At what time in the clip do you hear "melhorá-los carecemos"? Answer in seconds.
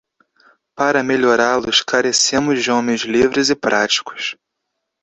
1.03-2.59